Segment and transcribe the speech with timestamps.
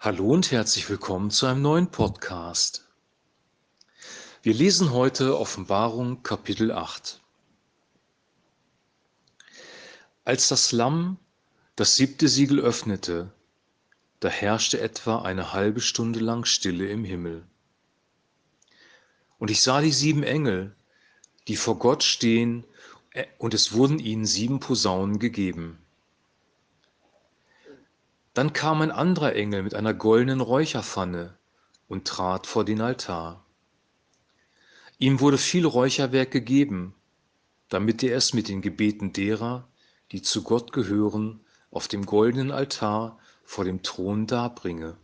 [0.00, 2.86] Hallo und herzlich willkommen zu einem neuen Podcast.
[4.44, 7.20] Wir lesen heute Offenbarung Kapitel 8.
[10.24, 11.16] Als das Lamm
[11.74, 13.32] das siebte Siegel öffnete,
[14.20, 17.44] da herrschte etwa eine halbe Stunde lang Stille im Himmel.
[19.40, 20.76] Und ich sah die sieben Engel,
[21.48, 22.62] die vor Gott stehen,
[23.38, 25.84] und es wurden ihnen sieben Posaunen gegeben.
[28.38, 31.36] Dann kam ein anderer Engel mit einer goldenen Räucherpfanne
[31.88, 33.44] und trat vor den Altar.
[35.00, 36.94] Ihm wurde viel Räucherwerk gegeben,
[37.68, 39.66] damit er es mit den Gebeten derer,
[40.12, 41.40] die zu Gott gehören,
[41.72, 44.96] auf dem goldenen Altar vor dem Thron darbringe.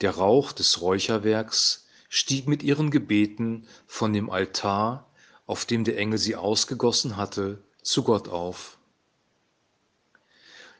[0.00, 5.08] Der Rauch des Räucherwerks stieg mit ihren Gebeten von dem Altar,
[5.46, 8.78] auf dem der Engel sie ausgegossen hatte, zu Gott auf.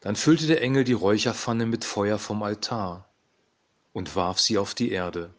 [0.04, 3.08] Dann füllte der Engel die Räucherpfanne mit Feuer vom Altar
[3.94, 5.32] und warf sie auf die Erde.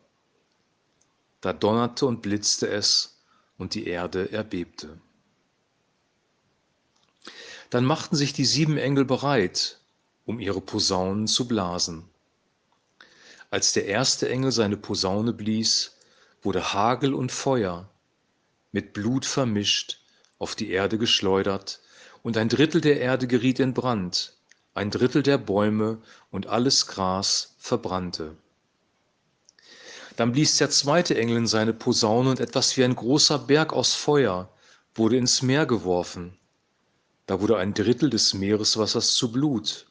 [1.39, 3.21] Da donnerte und blitzte es,
[3.59, 4.99] und die Erde erbebte.
[7.69, 9.79] Dann machten sich die sieben Engel bereit,
[10.25, 12.09] um ihre Posaunen zu blasen.
[13.51, 15.95] Als der erste Engel seine Posaune blies,
[16.41, 17.87] wurde Hagel und Feuer
[18.71, 20.01] mit Blut vermischt
[20.39, 21.81] auf die Erde geschleudert,
[22.23, 24.34] und ein Drittel der Erde geriet in Brand,
[24.75, 25.97] ein Drittel der Bäume
[26.31, 28.35] und alles Gras verbrannte.
[30.17, 33.93] Dann blies der zweite Engel in seine Posaune und etwas wie ein großer Berg aus
[33.93, 34.49] Feuer
[34.93, 36.37] wurde ins Meer geworfen.
[37.25, 39.87] Da wurde ein Drittel des Meereswassers zu Blut.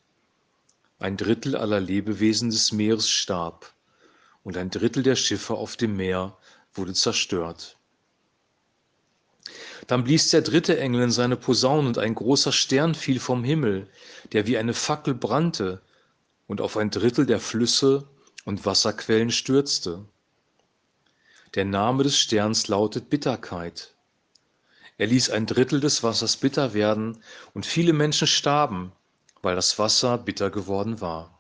[0.99, 3.75] Ein Drittel aller Lebewesen des Meeres starb
[4.45, 6.37] und ein Drittel der Schiffe auf dem Meer
[6.75, 7.77] wurde zerstört.
[9.87, 13.89] Dann blies der dritte Engel in seine Posaune, und ein großer Stern fiel vom Himmel,
[14.33, 15.83] der wie eine Fackel brannte
[16.47, 18.09] und auf ein Drittel der Flüsse
[18.47, 20.05] und Wasserquellen stürzte.
[21.55, 23.93] Der Name des Sterns lautet Bitterkeit.
[24.97, 27.23] Er ließ ein Drittel des Wassers bitter werden,
[27.53, 28.93] und viele Menschen starben,
[29.43, 31.39] weil das Wasser bitter geworden war.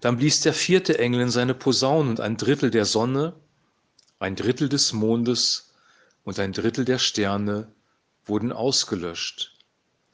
[0.00, 3.34] Dann blies der vierte Engel in seine Posaune, und ein Drittel der Sonne,
[4.18, 5.71] ein Drittel des Mondes
[6.24, 7.72] und ein Drittel der Sterne
[8.24, 9.56] wurden ausgelöscht,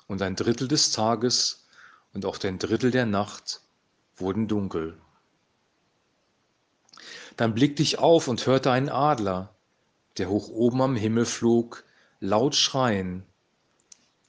[0.06, 1.66] und ein Drittel des Tages
[2.14, 3.60] und auch ein Drittel der Nacht
[4.16, 4.98] wurden dunkel.
[7.36, 9.54] Dann blickte ich auf und hörte einen Adler,
[10.16, 11.84] der hoch oben am Himmel flog,
[12.20, 13.24] laut schreien,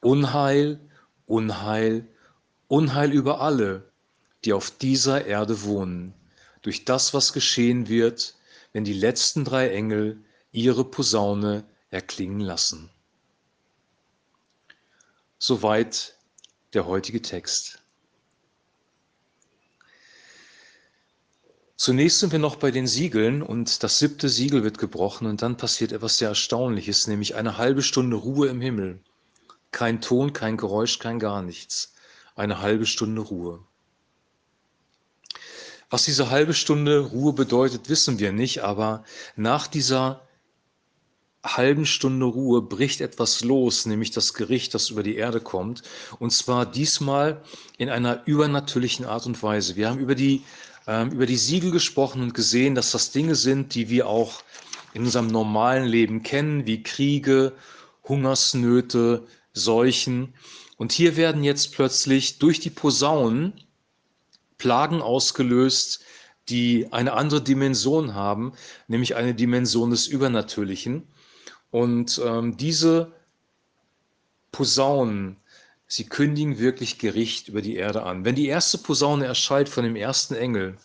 [0.01, 0.79] Unheil,
[1.25, 2.07] Unheil,
[2.67, 3.89] Unheil über alle,
[4.45, 6.13] die auf dieser Erde wohnen,
[6.61, 8.35] durch das, was geschehen wird,
[8.73, 12.89] wenn die letzten drei Engel ihre Posaune erklingen lassen.
[15.37, 16.15] Soweit
[16.73, 17.81] der heutige Text.
[21.75, 25.55] Zunächst sind wir noch bei den Siegeln und das siebte Siegel wird gebrochen und dann
[25.55, 28.99] passiert etwas sehr Erstaunliches, nämlich eine halbe Stunde Ruhe im Himmel.
[29.71, 31.93] Kein Ton, kein Geräusch, kein gar nichts.
[32.35, 33.63] Eine halbe Stunde Ruhe.
[35.89, 39.05] Was diese halbe Stunde Ruhe bedeutet, wissen wir nicht, aber
[39.37, 40.27] nach dieser
[41.43, 45.83] halben Stunde Ruhe bricht etwas los, nämlich das Gericht, das über die Erde kommt.
[46.19, 47.41] Und zwar diesmal
[47.77, 49.75] in einer übernatürlichen Art und Weise.
[49.75, 50.43] Wir haben über die,
[50.87, 54.43] ähm, über die Siegel gesprochen und gesehen, dass das Dinge sind, die wir auch
[54.93, 57.53] in unserem normalen Leben kennen, wie Kriege,
[58.03, 60.33] Hungersnöte, Seuchen.
[60.77, 63.53] Und hier werden jetzt plötzlich durch die Posaunen
[64.57, 66.03] Plagen ausgelöst,
[66.49, 68.53] die eine andere Dimension haben,
[68.87, 71.07] nämlich eine Dimension des Übernatürlichen.
[71.71, 73.11] Und ähm, diese
[74.51, 75.37] Posaunen,
[75.87, 78.25] sie kündigen wirklich Gericht über die Erde an.
[78.25, 80.77] Wenn die erste Posaune erschallt von dem ersten Engel,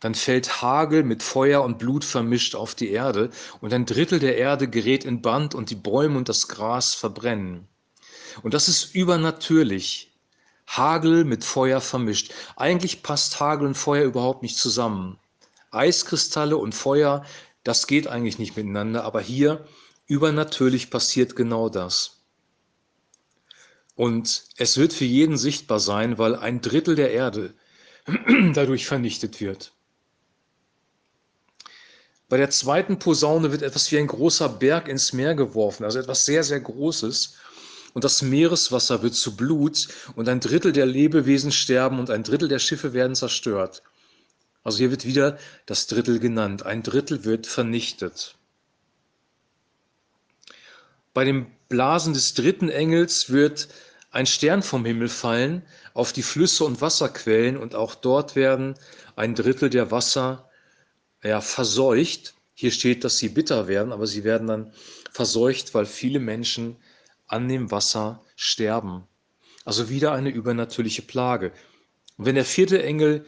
[0.00, 3.30] dann fällt Hagel mit Feuer und Blut vermischt auf die Erde
[3.60, 7.66] und ein Drittel der Erde gerät in Band und die Bäume und das Gras verbrennen.
[8.42, 10.12] Und das ist übernatürlich.
[10.68, 12.32] Hagel mit Feuer vermischt.
[12.54, 15.18] Eigentlich passt Hagel und Feuer überhaupt nicht zusammen.
[15.70, 17.24] Eiskristalle und Feuer,
[17.64, 19.66] das geht eigentlich nicht miteinander, aber hier
[20.08, 22.22] Übernatürlich passiert genau das.
[23.94, 27.54] Und es wird für jeden sichtbar sein, weil ein Drittel der Erde
[28.54, 29.72] dadurch vernichtet wird.
[32.30, 36.24] Bei der zweiten Posaune wird etwas wie ein großer Berg ins Meer geworfen, also etwas
[36.24, 37.34] sehr, sehr Großes.
[37.92, 42.48] Und das Meereswasser wird zu Blut und ein Drittel der Lebewesen sterben und ein Drittel
[42.48, 43.82] der Schiffe werden zerstört.
[44.62, 46.64] Also hier wird wieder das Drittel genannt.
[46.64, 48.37] Ein Drittel wird vernichtet.
[51.18, 53.66] Bei dem Blasen des dritten Engels wird
[54.12, 55.62] ein Stern vom Himmel fallen
[55.92, 58.76] auf die Flüsse und Wasserquellen und auch dort werden
[59.16, 60.48] ein Drittel der Wasser
[61.24, 62.34] ja, verseucht.
[62.54, 64.72] Hier steht, dass sie bitter werden, aber sie werden dann
[65.10, 66.76] verseucht, weil viele Menschen
[67.26, 69.02] an dem Wasser sterben.
[69.64, 71.50] Also wieder eine übernatürliche Plage.
[72.16, 73.26] Und wenn der vierte Engel,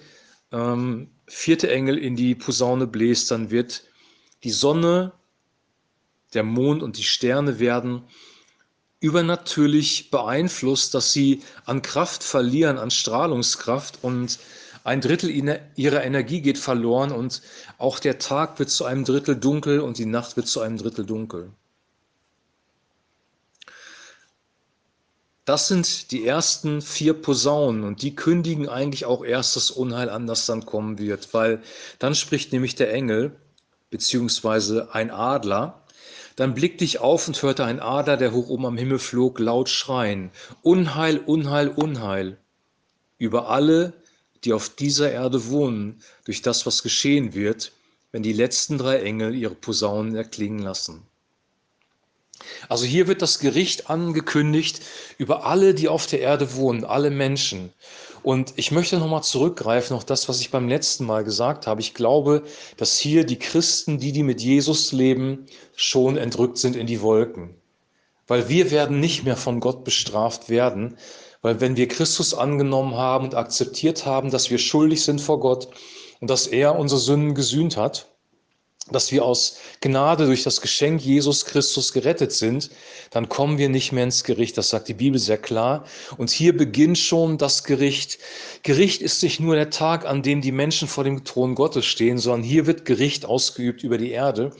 [0.52, 3.82] ähm, vierte Engel in die Posaune bläst, dann wird
[4.44, 5.10] die Sonne,
[6.34, 8.02] der Mond und die Sterne werden
[9.00, 14.38] übernatürlich beeinflusst, dass sie an Kraft verlieren, an Strahlungskraft und
[14.84, 15.30] ein Drittel
[15.76, 17.42] ihrer Energie geht verloren und
[17.78, 21.04] auch der Tag wird zu einem Drittel dunkel und die Nacht wird zu einem Drittel
[21.04, 21.50] dunkel.
[25.44, 30.26] Das sind die ersten vier Posaunen und die kündigen eigentlich auch erst das Unheil an,
[30.26, 31.62] das dann kommen wird, weil
[31.98, 33.36] dann spricht nämlich der Engel
[33.90, 35.79] beziehungsweise ein Adler
[36.40, 39.68] dann blickte ich auf und hörte ein Adler, der hoch oben am Himmel flog, laut
[39.68, 40.30] schreien.
[40.62, 42.38] Unheil, Unheil, Unheil.
[43.18, 43.92] Über alle,
[44.44, 47.72] die auf dieser Erde wohnen, durch das, was geschehen wird,
[48.10, 51.02] wenn die letzten drei Engel ihre Posaunen erklingen lassen.
[52.68, 54.80] Also hier wird das Gericht angekündigt
[55.18, 57.72] über alle, die auf der Erde wohnen, alle Menschen.
[58.22, 61.80] Und ich möchte nochmal zurückgreifen auf das, was ich beim letzten Mal gesagt habe.
[61.80, 62.42] Ich glaube,
[62.76, 67.54] dass hier die Christen, die, die mit Jesus leben, schon entrückt sind in die Wolken.
[68.26, 70.98] Weil wir werden nicht mehr von Gott bestraft werden,
[71.42, 75.68] weil wenn wir Christus angenommen haben und akzeptiert haben, dass wir schuldig sind vor Gott
[76.20, 78.09] und dass er unsere Sünden gesühnt hat,
[78.92, 82.70] dass wir aus Gnade durch das Geschenk Jesus Christus gerettet sind,
[83.10, 84.56] dann kommen wir nicht mehr ins Gericht.
[84.58, 85.84] Das sagt die Bibel sehr klar.
[86.16, 88.18] Und hier beginnt schon das Gericht.
[88.62, 92.18] Gericht ist nicht nur der Tag, an dem die Menschen vor dem Thron Gottes stehen,
[92.18, 94.52] sondern hier wird Gericht ausgeübt über die Erde,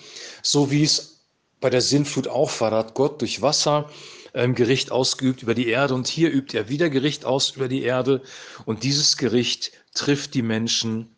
[0.43, 1.21] so wie es
[1.61, 2.71] bei der Sintflut auch war.
[2.71, 3.91] Da hat Gott durch Wasser
[4.35, 7.83] ähm, Gericht ausgeübt über die Erde und hier übt er wieder Gericht aus über die
[7.83, 8.23] Erde
[8.65, 11.17] und dieses Gericht trifft die Menschen,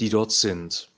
[0.00, 0.90] die dort sind.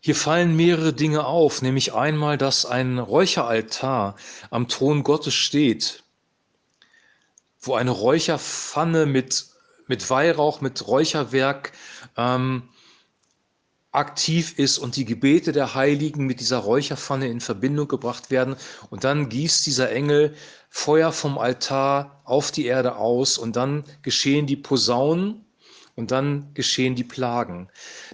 [0.00, 4.16] Hier fallen mehrere Dinge auf, nämlich einmal, dass ein Räucheraltar
[4.50, 6.04] am Thron Gottes steht,
[7.60, 9.48] wo eine Räucherpfanne mit,
[9.88, 11.72] mit Weihrauch, mit Räucherwerk
[12.16, 12.68] ähm,
[13.90, 18.54] aktiv ist und die Gebete der Heiligen mit dieser Räucherpfanne in Verbindung gebracht werden.
[18.90, 20.36] Und dann gießt dieser Engel
[20.70, 25.44] Feuer vom Altar auf die Erde aus und dann geschehen die Posaunen
[25.98, 27.68] und dann geschehen die Plagen.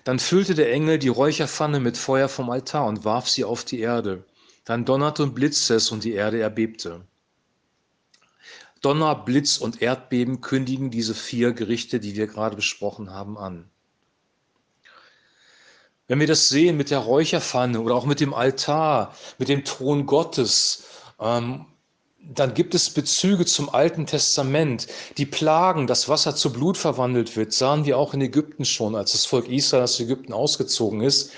[0.05, 3.81] Dann füllte der Engel die Räucherpfanne mit Feuer vom Altar und warf sie auf die
[3.81, 4.25] Erde.
[4.65, 7.03] Dann donnerte und blitzte es und die Erde erbebte.
[8.81, 13.69] Donner, Blitz und Erdbeben kündigen diese vier Gerichte, die wir gerade besprochen haben, an.
[16.09, 20.07] Wenn wir das sehen mit der Räucherpfanne oder auch mit dem Altar, mit dem Thron
[20.07, 20.85] Gottes,
[21.21, 21.67] ähm,
[22.33, 24.87] dann gibt es Bezüge zum Alten Testament.
[25.19, 29.13] Die Plagen, das Wasser zu Blut verwandelt wird, sahen wir auch in Ägypten schon, als
[29.13, 31.33] das Volk Israel aus Ägypten ausgezogen ist.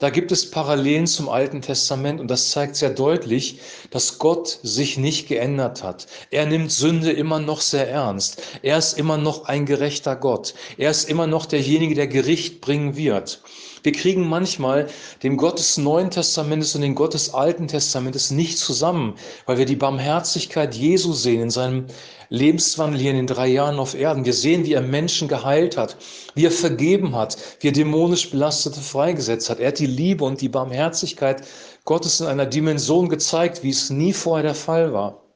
[0.00, 3.58] Da gibt es Parallelen zum Alten Testament und das zeigt sehr deutlich,
[3.90, 6.06] dass Gott sich nicht geändert hat.
[6.30, 8.40] Er nimmt Sünde immer noch sehr ernst.
[8.62, 10.54] Er ist immer noch ein gerechter Gott.
[10.76, 13.42] Er ist immer noch derjenige, der Gericht bringen wird.
[13.82, 14.88] Wir kriegen manchmal
[15.22, 19.14] den Gott des Neuen Testamentes und den Gott des Alten Testamentes nicht zusammen,
[19.46, 21.86] weil wir die Barmherzigkeit Jesu sehen in seinem
[22.30, 24.24] Lebenswandel hier in den drei Jahren auf Erden.
[24.24, 25.96] Wir sehen, wie er Menschen geheilt hat,
[26.34, 29.60] wie er vergeben hat, wie er dämonisch Belastete freigesetzt hat.
[29.60, 31.46] Er hat die Liebe und die Barmherzigkeit
[31.84, 35.27] Gottes in einer Dimension gezeigt, wie es nie vorher der Fall war.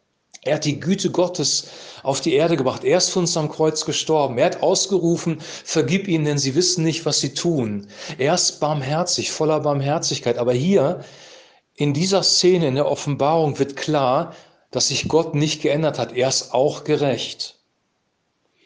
[0.45, 1.69] Er hat die Güte Gottes
[2.03, 2.83] auf die Erde gebracht.
[2.83, 4.39] Er ist für uns am Kreuz gestorben.
[4.39, 7.87] Er hat ausgerufen, vergib ihnen, denn sie wissen nicht, was sie tun.
[8.19, 10.39] Er ist barmherzig, voller Barmherzigkeit.
[10.39, 11.05] Aber hier
[11.77, 14.35] in dieser Szene, in der Offenbarung wird klar,
[14.73, 16.17] dass sich Gott nicht geändert hat.
[16.17, 17.61] Er ist auch gerecht.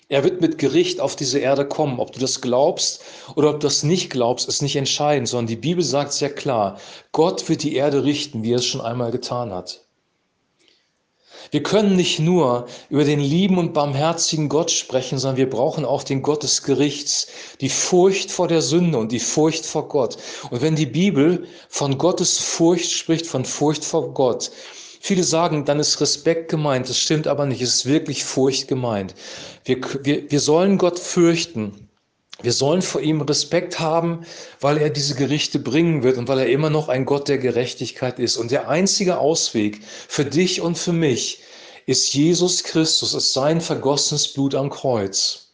[0.09, 2.01] Er wird mit Gericht auf diese Erde kommen.
[2.01, 3.03] Ob du das glaubst
[3.35, 6.81] oder ob du das nicht glaubst, ist nicht entscheidend, sondern die Bibel sagt sehr klar,
[7.13, 9.86] Gott wird die Erde richten, wie er es schon einmal getan hat.
[11.51, 16.03] Wir können nicht nur über den lieben und barmherzigen Gott sprechen, sondern wir brauchen auch
[16.03, 17.29] den Gott des Gerichts,
[17.61, 20.17] die Furcht vor der Sünde und die Furcht vor Gott.
[20.51, 24.51] Und wenn die Bibel von Gottes Furcht spricht, von Furcht vor Gott,
[24.99, 26.89] Viele sagen, dann ist Respekt gemeint.
[26.89, 27.63] Das stimmt aber nicht.
[27.63, 29.15] Es ist wirklich Furcht gemeint.
[29.65, 31.86] Wir, wir, wir sollen Gott fürchten.
[32.43, 34.27] Wir sollen vor ihm Respekt haben,
[34.61, 38.19] weil er diese Gerichte bringen wird und weil er immer noch ein Gott der Gerechtigkeit
[38.19, 38.37] ist.
[38.37, 41.43] Und der einzige Ausweg für dich und für mich
[41.87, 45.47] ist Jesus Christus, ist sein vergossenes Blut am Kreuz.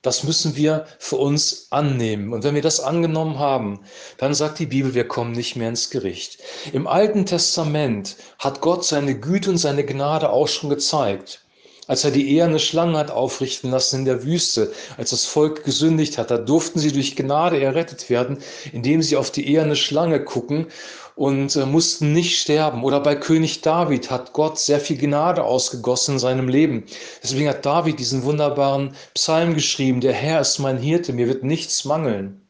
[0.00, 2.32] Das müssen wir für uns annehmen.
[2.32, 3.80] Und wenn wir das angenommen haben,
[4.18, 6.38] dann sagt die Bibel, wir kommen nicht mehr ins Gericht.
[6.72, 11.43] Im Alten Testament hat Gott seine Güte und seine Gnade auch schon gezeigt.
[11.86, 16.16] Als er die eherne Schlange hat aufrichten lassen in der Wüste, als das Volk gesündigt
[16.16, 18.38] hat, da durften sie durch Gnade errettet werden,
[18.72, 20.68] indem sie auf die eherne Schlange gucken
[21.14, 22.84] und äh, mussten nicht sterben.
[22.84, 26.84] Oder bei König David hat Gott sehr viel Gnade ausgegossen in seinem Leben.
[27.22, 31.84] Deswegen hat David diesen wunderbaren Psalm geschrieben, der Herr ist mein Hirte, mir wird nichts
[31.84, 32.40] mangeln.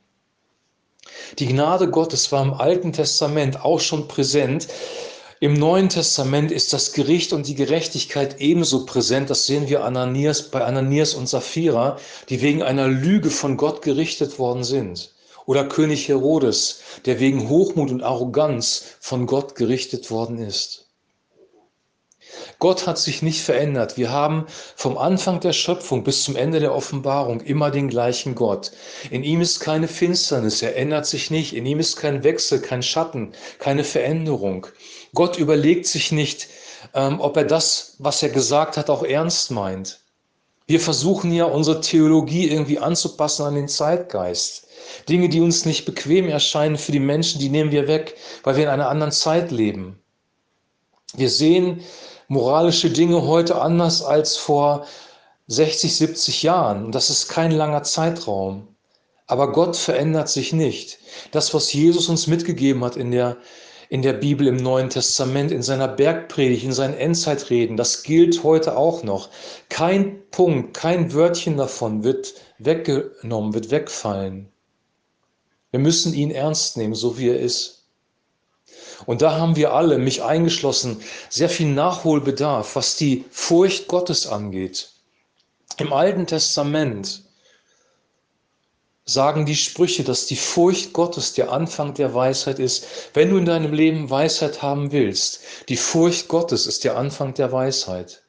[1.38, 4.68] Die Gnade Gottes war im Alten Testament auch schon präsent.
[5.40, 9.30] Im Neuen Testament ist das Gericht und die Gerechtigkeit ebenso präsent.
[9.30, 11.98] Das sehen wir Ananias, bei Ananias und Sapphira,
[12.28, 15.10] die wegen einer Lüge von Gott gerichtet worden sind.
[15.44, 20.83] Oder König Herodes, der wegen Hochmut und Arroganz von Gott gerichtet worden ist.
[22.64, 23.98] Gott hat sich nicht verändert.
[23.98, 28.72] Wir haben vom Anfang der Schöpfung bis zum Ende der Offenbarung immer den gleichen Gott.
[29.10, 31.54] In ihm ist keine Finsternis, er ändert sich nicht.
[31.54, 34.66] In ihm ist kein Wechsel, kein Schatten, keine Veränderung.
[35.12, 36.48] Gott überlegt sich nicht,
[36.94, 40.00] ähm, ob er das, was er gesagt hat, auch ernst meint.
[40.66, 44.68] Wir versuchen ja unsere Theologie irgendwie anzupassen an den Zeitgeist.
[45.06, 48.64] Dinge, die uns nicht bequem erscheinen für die Menschen, die nehmen wir weg, weil wir
[48.64, 50.00] in einer anderen Zeit leben.
[51.14, 51.82] Wir sehen
[52.34, 54.86] moralische Dinge heute anders als vor
[55.46, 56.84] 60, 70 Jahren.
[56.84, 58.68] Und das ist kein langer Zeitraum.
[59.26, 60.98] Aber Gott verändert sich nicht.
[61.30, 63.38] Das, was Jesus uns mitgegeben hat in der,
[63.88, 68.76] in der Bibel im Neuen Testament, in seiner Bergpredigt, in seinen Endzeitreden, das gilt heute
[68.76, 69.30] auch noch.
[69.68, 74.50] Kein Punkt, kein Wörtchen davon wird weggenommen, wird wegfallen.
[75.70, 77.83] Wir müssen ihn ernst nehmen, so wie er ist.
[79.06, 84.90] Und da haben wir alle, mich eingeschlossen, sehr viel Nachholbedarf, was die Furcht Gottes angeht.
[85.78, 87.22] Im Alten Testament
[89.06, 92.86] sagen die Sprüche, dass die Furcht Gottes der Anfang der Weisheit ist.
[93.12, 97.52] Wenn du in deinem Leben Weisheit haben willst, die Furcht Gottes ist der Anfang der
[97.52, 98.23] Weisheit.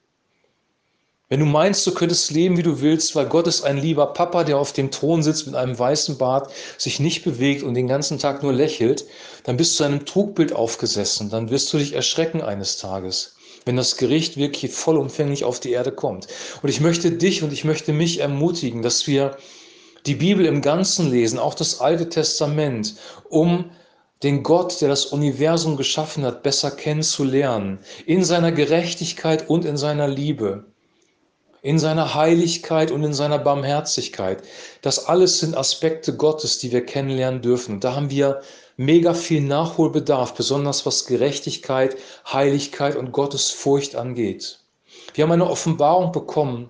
[1.36, 4.46] Wenn du meinst, du könntest leben, wie du willst, weil Gott ist ein lieber Papa,
[4.46, 8.20] der auf dem Thron sitzt mit einem weißen Bart, sich nicht bewegt und den ganzen
[8.20, 9.04] Tag nur lächelt,
[9.44, 11.30] dann bist du einem Trugbild aufgesessen.
[11.30, 15.92] Dann wirst du dich erschrecken eines Tages, wenn das Gericht wirklich vollumfänglich auf die Erde
[15.92, 16.28] kommt.
[16.62, 19.36] Und ich möchte dich und ich möchte mich ermutigen, dass wir
[20.06, 22.96] die Bibel im Ganzen lesen, auch das Alte Testament,
[23.28, 23.72] um
[24.24, 30.08] den Gott, der das Universum geschaffen hat, besser kennenzulernen, in seiner Gerechtigkeit und in seiner
[30.08, 30.64] Liebe
[31.66, 34.44] in seiner Heiligkeit und in seiner Barmherzigkeit.
[34.84, 37.80] Das alles sind Aspekte Gottes, die wir kennenlernen dürfen.
[37.80, 38.42] da haben wir
[38.78, 41.98] mega viel Nachholbedarf, besonders was Gerechtigkeit,
[42.32, 44.60] Heiligkeit und Gottes Furcht angeht.
[45.16, 46.70] Wir haben eine Offenbarung bekommen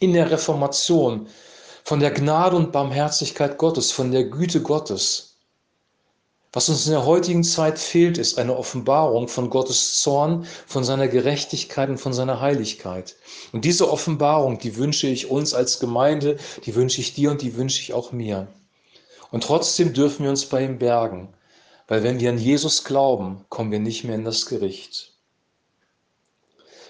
[0.00, 1.28] in der Reformation
[1.84, 5.33] von der Gnade und Barmherzigkeit Gottes, von der Güte Gottes.
[6.54, 11.08] Was uns in der heutigen Zeit fehlt, ist eine Offenbarung von Gottes Zorn, von seiner
[11.08, 13.16] Gerechtigkeit und von seiner Heiligkeit.
[13.52, 17.56] Und diese Offenbarung, die wünsche ich uns als Gemeinde, die wünsche ich dir und die
[17.56, 18.46] wünsche ich auch mir.
[19.32, 21.34] Und trotzdem dürfen wir uns bei ihm bergen,
[21.88, 25.12] weil wenn wir an Jesus glauben, kommen wir nicht mehr in das Gericht.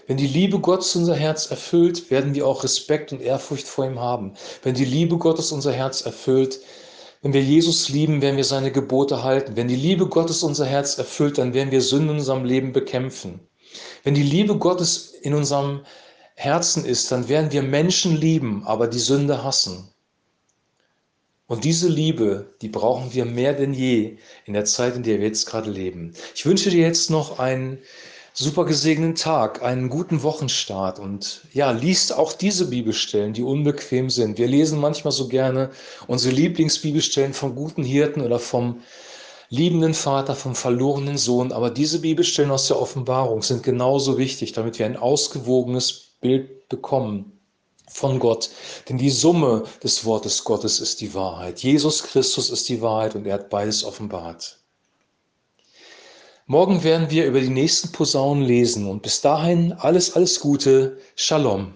[0.06, 3.98] Wenn die Liebe Gottes unser Herz erfüllt, werden wir auch Respekt und Ehrfurcht vor ihm
[3.98, 4.34] haben.
[4.62, 6.60] Wenn die Liebe Gottes unser Herz erfüllt,
[7.24, 9.56] wenn wir Jesus lieben, werden wir seine Gebote halten.
[9.56, 13.40] Wenn die Liebe Gottes unser Herz erfüllt, dann werden wir Sünden in unserem Leben bekämpfen.
[14.02, 15.86] Wenn die Liebe Gottes in unserem
[16.34, 19.88] Herzen ist, dann werden wir Menschen lieben, aber die Sünde hassen.
[21.46, 25.26] Und diese Liebe, die brauchen wir mehr denn je in der Zeit, in der wir
[25.26, 26.12] jetzt gerade leben.
[26.34, 27.78] Ich wünsche dir jetzt noch einen
[28.36, 34.38] super gesegneten Tag, einen guten Wochenstart und ja, liest auch diese Bibelstellen, die unbequem sind.
[34.38, 35.70] Wir lesen manchmal so gerne
[36.08, 38.80] unsere Lieblingsbibelstellen vom guten Hirten oder vom
[39.50, 44.80] liebenden Vater, vom verlorenen Sohn, aber diese Bibelstellen aus der Offenbarung sind genauso wichtig, damit
[44.80, 47.38] wir ein ausgewogenes Bild bekommen
[47.88, 48.50] von Gott.
[48.88, 51.60] Denn die Summe des Wortes Gottes ist die Wahrheit.
[51.60, 54.63] Jesus Christus ist die Wahrheit und er hat beides offenbart.
[56.46, 60.98] Morgen werden wir über die nächsten Posaunen lesen und bis dahin alles, alles Gute.
[61.16, 61.72] Shalom.